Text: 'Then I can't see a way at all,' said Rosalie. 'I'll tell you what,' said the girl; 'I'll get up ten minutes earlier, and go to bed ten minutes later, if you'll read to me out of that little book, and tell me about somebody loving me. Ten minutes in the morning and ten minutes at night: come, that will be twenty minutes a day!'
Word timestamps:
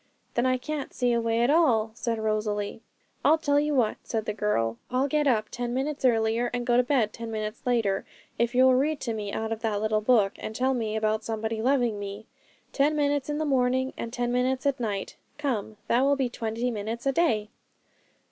'Then 0.33 0.47
I 0.47 0.57
can't 0.57 0.93
see 0.95 1.13
a 1.13 1.21
way 1.21 1.41
at 1.41 1.51
all,' 1.51 1.91
said 1.93 2.17
Rosalie. 2.17 2.81
'I'll 3.23 3.37
tell 3.37 3.59
you 3.59 3.75
what,' 3.75 3.97
said 4.03 4.25
the 4.25 4.33
girl; 4.33 4.79
'I'll 4.89 5.07
get 5.07 5.27
up 5.27 5.49
ten 5.51 5.75
minutes 5.75 6.03
earlier, 6.03 6.49
and 6.55 6.65
go 6.65 6.75
to 6.75 6.81
bed 6.81 7.13
ten 7.13 7.29
minutes 7.29 7.67
later, 7.67 8.03
if 8.39 8.55
you'll 8.55 8.73
read 8.73 8.99
to 9.01 9.13
me 9.13 9.31
out 9.31 9.51
of 9.51 9.59
that 9.61 9.79
little 9.79 10.01
book, 10.01 10.31
and 10.39 10.55
tell 10.55 10.73
me 10.73 10.95
about 10.95 11.23
somebody 11.23 11.61
loving 11.61 11.99
me. 11.99 12.25
Ten 12.73 12.95
minutes 12.95 13.29
in 13.29 13.37
the 13.37 13.45
morning 13.45 13.93
and 13.95 14.11
ten 14.11 14.31
minutes 14.31 14.65
at 14.65 14.79
night: 14.79 15.17
come, 15.37 15.77
that 15.87 16.01
will 16.01 16.15
be 16.15 16.29
twenty 16.29 16.71
minutes 16.71 17.05
a 17.05 17.11
day!' 17.11 17.51